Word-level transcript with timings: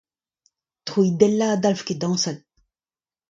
Troidellañ 0.85 1.49
ne 1.53 1.59
dalv 1.61 1.81
ket 1.87 1.99
dañsal. 2.01 2.37